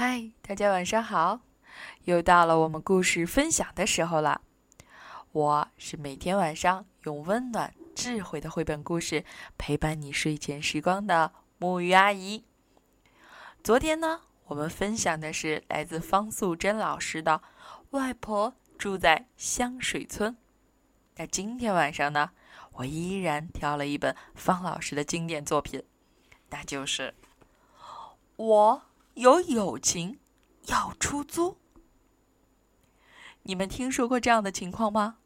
[0.00, 1.40] 嗨，大家晚上好！
[2.04, 4.42] 又到了我们故事分享的时候了。
[5.32, 9.24] 我是每天晚上用温暖、智慧的绘本故事
[9.58, 12.44] 陪伴你睡前时光的木鱼阿姨。
[13.64, 17.42] 昨天呢，我们分享的是来自方素珍老师的
[17.90, 20.32] 《外婆住在香水村》。
[21.16, 22.30] 那今天晚上呢，
[22.74, 25.82] 我依然挑了一本方老师的经典作品，
[26.50, 27.12] 那就是
[28.36, 28.82] 我。
[29.18, 30.20] 有友情
[30.68, 31.58] 要出租，
[33.42, 35.18] 你们听说过这样的情况吗？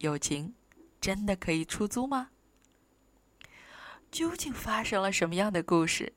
[0.00, 0.54] 友情
[1.00, 2.28] 真的可以出租吗？
[4.10, 6.12] 究竟发生了什么样的故事？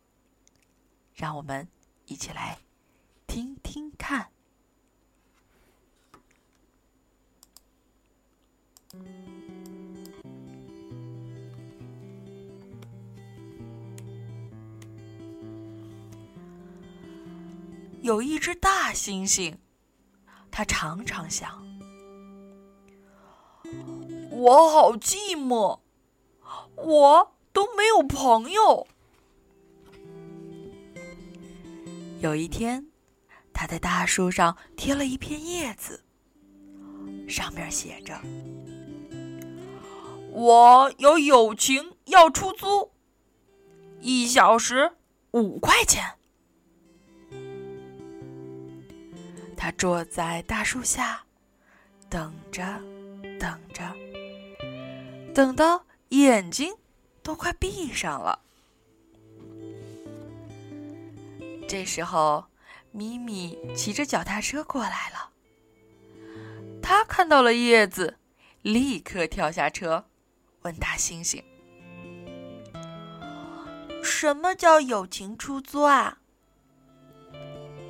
[1.14, 1.70] 让我们
[2.08, 2.60] 一起来
[3.26, 4.34] 听听看。
[18.02, 19.58] 有一只大猩猩，
[20.50, 21.68] 它常常想
[24.32, 25.82] ：“我好寂寞，
[26.76, 28.88] 我都没有朋友。”
[32.22, 32.90] 有一天，
[33.54, 36.04] 他在大树上贴了一片叶子，
[37.28, 38.22] 上面写着
[40.32, 42.92] ：“我有友情要出租，
[44.00, 44.94] 一小时
[45.32, 46.16] 五块钱。”
[49.62, 51.22] 他坐在大树下，
[52.10, 52.64] 等着，
[53.38, 53.94] 等着，
[55.36, 56.74] 等到眼睛
[57.22, 58.40] 都快闭上了。
[61.68, 62.46] 这时候，
[62.94, 65.30] 咪咪骑着脚踏车过来了。
[66.82, 68.18] 他看到了叶子，
[68.62, 70.06] 立刻跳下车，
[70.62, 71.44] 问大猩猩
[74.02, 76.19] ：“什么叫友情出租啊？”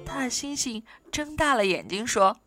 [0.09, 2.37] 大猩猩睁大了眼睛说：“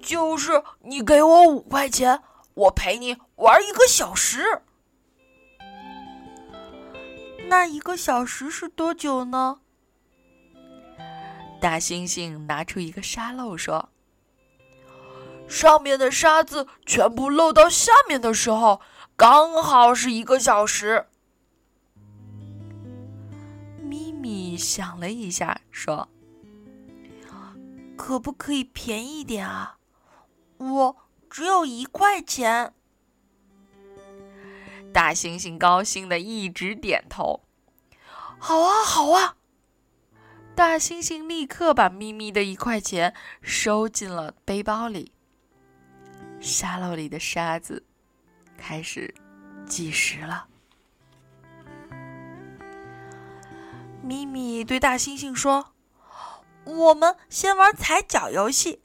[0.00, 2.22] 就是你给我五块钱，
[2.54, 4.62] 我陪你玩一个小时。
[7.48, 9.60] 那一个小时是多久呢？”
[11.60, 13.90] 大猩猩拿出一个沙漏说
[15.46, 18.80] ：“上面的沙子全部漏到下面的时候，
[19.16, 21.06] 刚好是一个小时。”
[23.84, 26.08] 咪咪想了一下，说。
[27.96, 29.78] 可不可以便宜点啊？
[30.58, 30.96] 我
[31.30, 32.74] 只有一块钱。
[34.92, 37.40] 大猩猩高兴的一直点头。
[38.38, 39.36] 好啊，好啊！
[40.54, 45.12] 大猩猩立刻把咪咪的一块钱收进了背包里。
[46.40, 47.84] 沙漏里的沙子
[48.58, 49.14] 开始
[49.64, 50.48] 计时了。
[54.02, 55.72] 咪咪对大猩猩说。
[56.64, 58.80] 我们先玩踩脚游戏，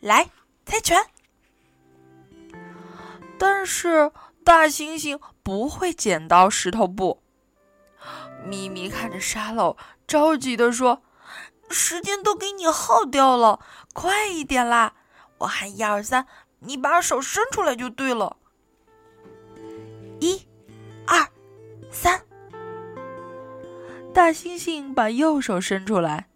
[0.00, 0.30] 来
[0.64, 1.04] 猜拳。
[3.38, 4.10] 但是
[4.44, 7.22] 大猩猩不会剪刀石头布。
[8.44, 9.76] 咪咪看着沙漏，
[10.06, 11.02] 着急的说
[11.68, 13.60] ：“时间都给你耗掉了，
[13.92, 14.94] 快一点啦！
[15.38, 16.26] 我喊一二三，
[16.60, 18.36] 你把手伸出来就对了。
[20.20, 20.46] 一、
[21.06, 21.28] 二、
[21.90, 22.22] 三。”
[24.14, 26.28] 大猩猩把右手伸出来。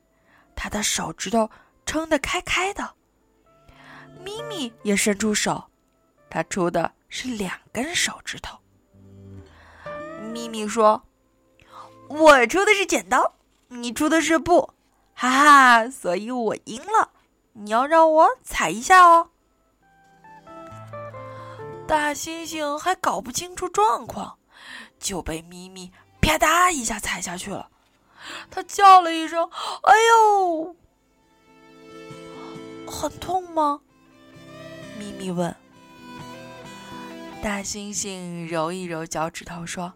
[0.62, 1.48] 他的手指头
[1.86, 2.94] 撑得开开的，
[4.22, 5.70] 咪咪也伸出手，
[6.28, 8.58] 他出的是两根手指头。
[10.30, 11.02] 咪咪说
[12.10, 13.36] ：“我出的是剪刀，
[13.68, 14.74] 你出的是布，
[15.14, 17.10] 哈哈，所以我赢了。
[17.54, 19.30] 你要让我踩一下哦。”
[21.88, 24.36] 大猩猩还搞不清楚状况，
[24.98, 25.90] 就被咪咪
[26.20, 27.69] 啪嗒一下踩下去了。
[28.50, 29.48] 他叫了一声
[29.82, 30.76] ：“哎呦，
[32.86, 33.80] 很痛吗？”
[34.98, 35.54] 咪咪问。
[37.42, 39.94] 大猩猩揉一揉脚趾头说：“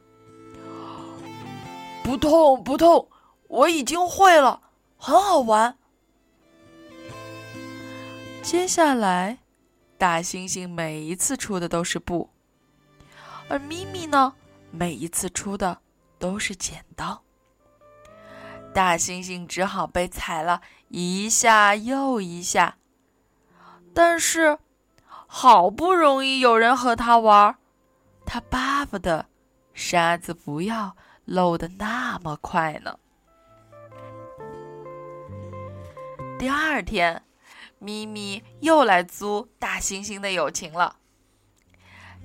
[2.03, 3.11] 不痛不痛，
[3.49, 4.63] 我已经会了，
[4.97, 5.77] 很好玩。”
[8.43, 9.39] 接下来，
[9.99, 12.31] 大猩猩每一次出的都是布，
[13.49, 14.35] 而咪咪呢，
[14.71, 15.81] 每一次出的
[16.19, 17.23] 都是剪刀。
[18.75, 22.77] 大猩猩只好被踩了一下又一下，
[23.95, 24.59] 但是
[25.27, 27.57] 好不容易有人和他玩，
[28.27, 29.27] 他巴不得
[29.73, 32.99] 沙子不要漏的那么快呢。
[36.37, 37.23] 第二天，
[37.79, 40.97] 咪咪又来租大猩猩的友情了。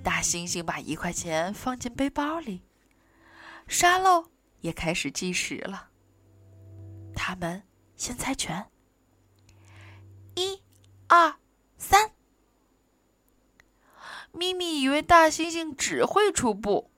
[0.03, 2.63] 大猩猩把一块钱放进背包里，
[3.67, 4.31] 沙漏
[4.61, 5.88] 也开始计时了。
[7.21, 7.62] 他们
[7.98, 8.71] 先猜拳。
[10.36, 10.63] 一、
[11.10, 11.36] 二、
[11.77, 12.12] 三。
[14.31, 16.89] 咪咪以为大猩猩只会出布，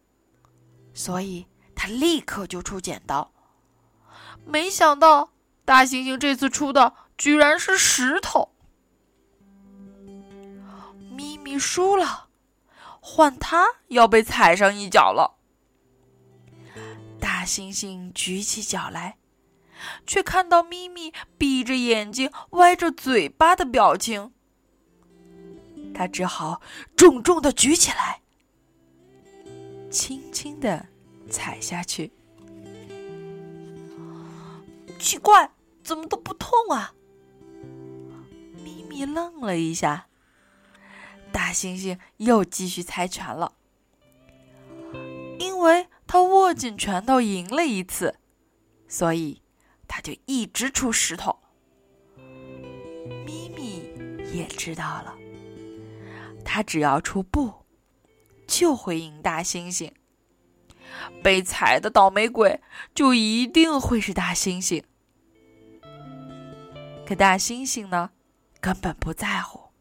[0.94, 3.34] 所以他立刻就出剪刀。
[4.46, 5.32] 没想到
[5.66, 8.54] 大猩猩这次出的居然是石头。
[11.10, 12.30] 咪咪输了，
[13.02, 15.40] 换他要被踩上一脚了。
[17.20, 19.18] 大猩猩举起脚来。
[20.06, 24.32] 却看到咪咪闭着眼睛、歪着嘴巴的表情，
[25.94, 26.62] 他只好
[26.96, 28.22] 重重的举起来，
[29.90, 30.88] 轻轻的
[31.30, 32.12] 踩下去。
[35.00, 35.52] 奇怪，
[35.84, 36.94] 怎么都不痛啊？
[38.64, 40.08] 咪咪愣了一下，
[41.32, 43.54] 大猩猩又继续猜拳了，
[45.40, 48.16] 因为他握紧拳头赢了一次，
[48.88, 49.41] 所以。
[49.94, 51.38] 他就一直出石头。
[53.26, 53.84] 咪咪
[54.34, 55.14] 也知道了，
[56.46, 57.66] 他只要出布，
[58.48, 59.92] 就会赢大猩猩。
[61.22, 62.62] 被踩的倒霉鬼
[62.96, 64.82] 就一定会是大猩猩。
[67.06, 68.12] 可大猩猩呢，
[68.62, 69.72] 根本不在乎，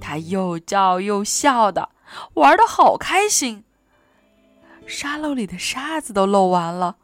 [0.00, 1.90] 他又叫又笑的，
[2.34, 3.64] 玩的好开心。
[4.86, 6.96] 沙漏里的沙子都漏完了，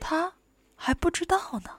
[0.00, 0.32] 他。
[0.82, 1.70] 还不知道呢。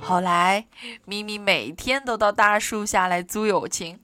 [0.00, 0.66] 后来，
[1.04, 4.00] 咪咪每天都到大树下来租友情。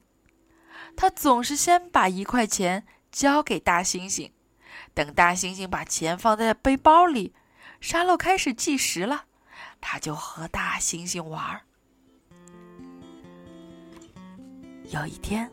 [0.94, 4.32] 他总是先把一块钱交给大猩猩，
[4.92, 7.34] 等大猩猩把钱放在背包里，
[7.80, 9.24] 沙漏开始计时了，
[9.80, 11.62] 他就和大猩猩玩。
[14.90, 15.50] 有一天，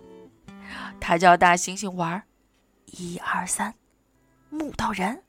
[0.99, 2.21] 他叫大猩猩玩，
[2.87, 3.73] 一二三，
[4.49, 5.23] 木头人。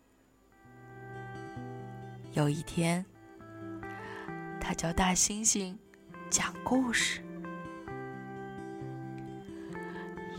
[2.32, 3.04] 有一天，
[4.60, 5.74] 他教大猩猩
[6.30, 7.22] 讲故事。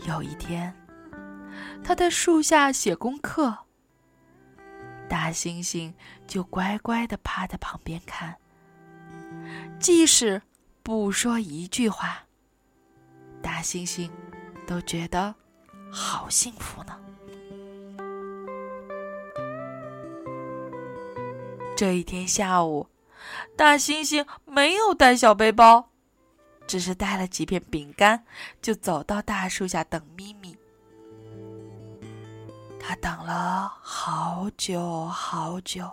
[0.06, 0.74] 有一天，
[1.84, 3.58] 他在树下写功课，
[5.08, 5.92] 大猩猩
[6.26, 8.36] 就乖乖的趴在旁边看，
[9.78, 10.40] 即使
[10.82, 12.24] 不说一句话，
[13.42, 14.10] 大猩猩
[14.66, 15.34] 都觉得
[15.92, 16.96] 好幸福呢。
[21.80, 22.86] 这一天下午，
[23.56, 25.88] 大猩猩没有带小背包，
[26.66, 28.22] 只是带了几片饼干，
[28.60, 30.54] 就走到大树下等咪咪。
[32.78, 35.90] 他等了好久好久，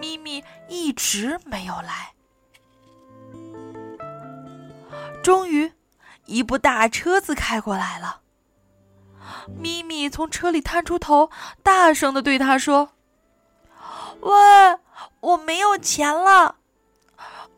[0.00, 2.14] 咪咪一直没有来。
[5.22, 5.70] 终于，
[6.24, 8.22] 一部大车子开过来了。
[9.60, 11.30] 咪咪从车里探出头，
[11.62, 12.92] 大声的对他说。
[14.20, 14.78] 喂，
[15.20, 16.56] 我没有钱了，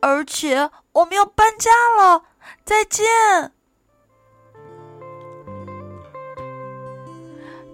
[0.01, 2.25] 而且我们要搬家了，
[2.65, 3.05] 再见！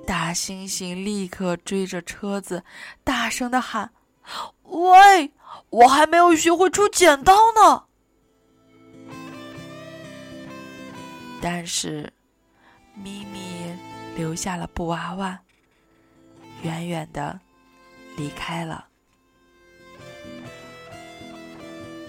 [0.07, 2.65] 大猩猩立刻追着车子，
[3.05, 3.93] 大声的喊
[4.65, 5.33] ：“喂，
[5.71, 7.85] 我还没有学会出剪刀呢！”
[11.41, 12.13] 但是，
[12.95, 13.79] 咪咪
[14.17, 15.39] 留下了布娃娃，
[16.63, 17.41] 远远的。
[18.17, 18.89] 离开了，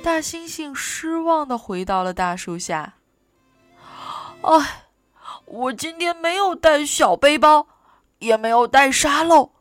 [0.03, 2.95] 大猩猩失望的回到了大树下。
[4.41, 4.87] 哎，
[5.45, 7.67] 我今天没有带小背包，
[8.19, 9.51] 也没有带沙漏，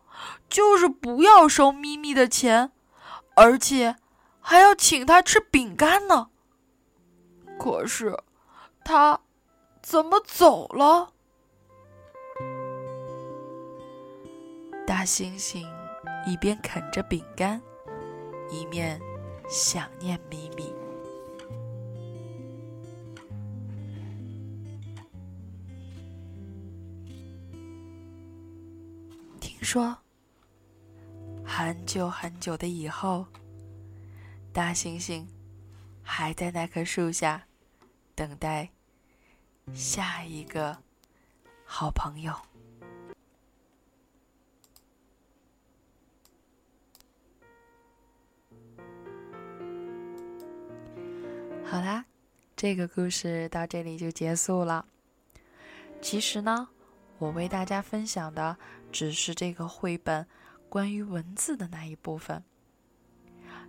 [0.48, 2.72] 就是不要收咪咪的钱，
[3.36, 3.96] 而且
[4.40, 6.30] 还要请他吃饼干呢。
[7.58, 8.18] 可是，
[8.84, 9.20] 他
[9.80, 11.12] 怎么走了？
[14.84, 15.64] 大猩猩。
[16.24, 17.60] 一边啃着饼干，
[18.50, 19.00] 一面
[19.48, 20.72] 想念咪咪。
[29.40, 29.96] 听说，
[31.44, 33.26] 很久很久的以后，
[34.52, 35.26] 大猩猩
[36.02, 37.46] 还在那棵树下
[38.14, 38.70] 等待
[39.72, 40.78] 下一个
[41.64, 42.32] 好朋友。
[51.72, 52.04] 好啦，
[52.54, 54.84] 这个故事到这里就结束了。
[56.02, 56.68] 其实呢，
[57.16, 58.58] 我为大家分享的
[58.92, 60.26] 只是这个绘本
[60.68, 62.44] 关于文字的那一部分，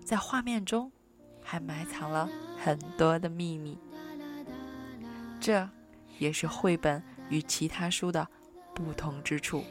[0.04, 0.92] 在画面中
[1.42, 2.30] 还埋藏了
[2.62, 3.80] 很多的秘密。
[5.40, 5.70] 这
[6.20, 8.28] 也是绘本与其他书的
[8.76, 9.64] 不同之处。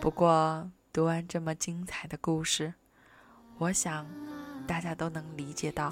[0.00, 2.74] 不过，读完这么精彩的故事，
[3.58, 4.06] 我想
[4.68, 5.90] 大家都能理解到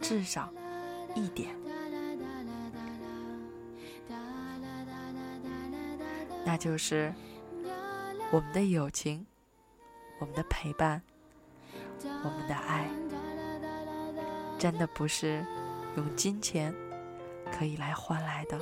[0.00, 0.52] 至少
[1.14, 1.56] 一点，
[6.44, 7.12] 那就是
[8.30, 9.26] 我们的友情、
[10.20, 11.02] 我们的陪伴、
[12.04, 12.88] 我们的爱，
[14.58, 15.44] 真的不是
[15.96, 16.74] 用金钱
[17.50, 18.60] 可以来换来的。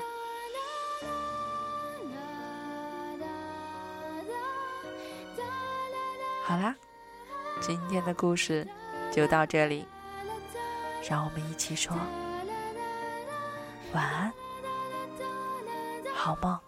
[6.45, 6.75] 好啦，
[7.61, 8.67] 今天的故事
[9.11, 9.87] 就到这里，
[11.09, 11.97] 让我们一起说
[13.93, 14.33] 晚安，
[16.15, 16.68] 好梦。